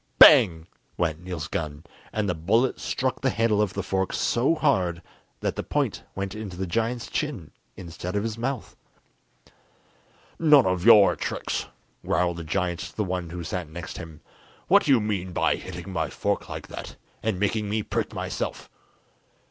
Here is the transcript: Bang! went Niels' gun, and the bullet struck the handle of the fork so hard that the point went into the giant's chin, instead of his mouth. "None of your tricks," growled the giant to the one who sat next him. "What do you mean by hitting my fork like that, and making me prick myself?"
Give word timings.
Bang! 0.17 0.65
went 0.97 1.19
Niels' 1.21 1.47
gun, 1.47 1.83
and 2.11 2.27
the 2.27 2.33
bullet 2.33 2.79
struck 2.79 3.21
the 3.21 3.29
handle 3.29 3.61
of 3.61 3.73
the 3.75 3.83
fork 3.83 4.13
so 4.13 4.55
hard 4.55 5.03
that 5.41 5.55
the 5.55 5.61
point 5.61 6.01
went 6.15 6.33
into 6.33 6.57
the 6.57 6.65
giant's 6.65 7.05
chin, 7.07 7.51
instead 7.77 8.15
of 8.15 8.23
his 8.23 8.35
mouth. 8.35 8.75
"None 10.39 10.65
of 10.65 10.83
your 10.83 11.15
tricks," 11.15 11.67
growled 12.03 12.37
the 12.37 12.43
giant 12.43 12.79
to 12.79 12.95
the 12.95 13.03
one 13.03 13.29
who 13.29 13.43
sat 13.43 13.69
next 13.69 13.97
him. 13.99 14.21
"What 14.67 14.85
do 14.85 14.91
you 14.91 14.99
mean 14.99 15.33
by 15.33 15.57
hitting 15.57 15.93
my 15.93 16.09
fork 16.09 16.49
like 16.49 16.67
that, 16.69 16.95
and 17.21 17.39
making 17.39 17.69
me 17.69 17.83
prick 17.83 18.11
myself?" 18.11 18.71